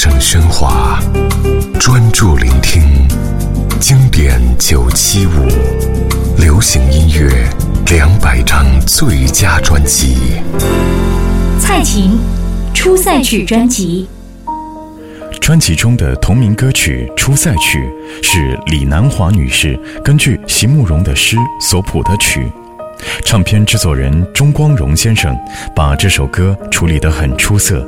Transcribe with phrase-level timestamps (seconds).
[0.00, 1.00] 声喧哗，
[1.80, 2.80] 专注聆听
[3.80, 5.48] 经典九七五，
[6.40, 7.28] 流行音乐
[7.90, 10.40] 两百张最佳专辑。
[11.58, 12.16] 蔡琴
[12.72, 14.08] 出赛曲专辑。
[15.40, 17.80] 专辑中的同名歌曲《出塞曲》
[18.24, 22.46] 是李南华女士根据席慕容的诗所谱的曲。
[23.24, 25.36] 唱片制作人钟光荣先生
[25.74, 27.84] 把这首歌处理得很出色，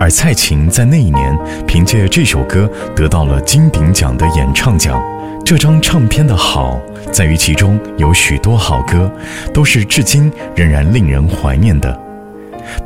[0.00, 5.02] 而蔡琴在那一年凭借这首歌得到了金鼎奖的演唱奖。
[5.44, 9.10] 这张唱片的好在于其中有许多好歌，
[9.52, 12.00] 都是至今仍然令人怀念的。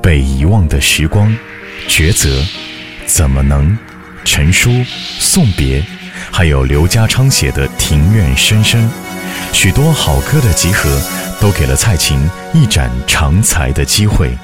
[0.02, 1.36] 被遗忘的时光，
[1.86, 2.42] 抉择，
[3.06, 3.76] 怎么能？
[4.24, 4.82] 陈书、
[5.20, 5.84] 送别，
[6.32, 8.82] 还有刘家昌写的《庭院深深》，
[9.52, 11.00] 许多好歌的集合，
[11.40, 12.18] 都给了蔡琴
[12.52, 14.36] 一展长才的机会。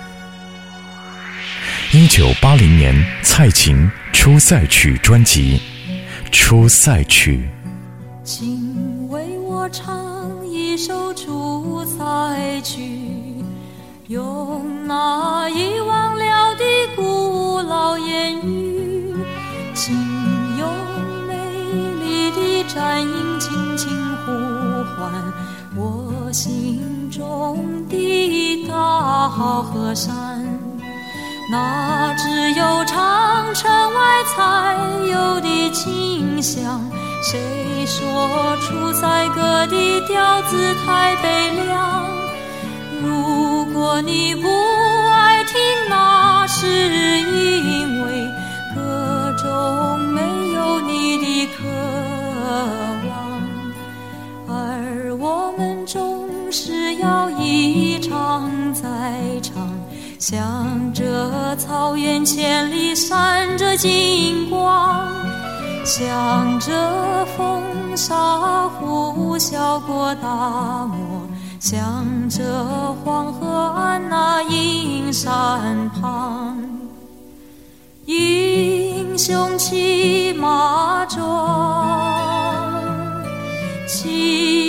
[1.95, 3.77] 一九八零年，蔡琴
[4.15, 5.61] 《出塞曲》专辑，
[6.31, 7.47] 《出塞曲》。
[8.25, 12.81] 请为我唱一首《出塞曲》，
[14.09, 16.65] 用那遗忘了的
[16.97, 19.15] 古老言语，
[19.75, 19.95] 请
[20.57, 20.67] 用
[21.29, 21.35] 美
[22.01, 23.91] 丽的战音轻轻
[24.25, 24.33] 呼
[24.97, 25.13] 唤
[25.77, 30.32] 我心中的大好河山。
[31.53, 34.75] 那只有长城外才
[35.07, 36.83] 有的清香。
[37.23, 42.07] 谁说出塞歌的调子太悲凉？
[43.03, 44.49] 如果你不
[45.11, 45.55] 爱听，
[45.91, 46.67] 那是
[47.21, 48.27] 因为
[48.75, 50.23] 歌中没
[50.55, 51.69] 有你的渴
[53.11, 53.43] 望。
[54.49, 58.83] 而我们总是要一唱再
[59.43, 59.71] 唱。
[60.23, 65.05] 向着草原千里闪着金光，
[65.85, 67.61] 向着风
[67.97, 71.27] 沙呼啸过大漠，
[71.59, 72.45] 向着
[73.03, 76.57] 黄河岸那阴山旁，
[78.05, 82.71] 英雄骑马壮。
[83.89, 84.62] 骑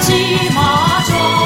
[0.00, 1.41] 骑马转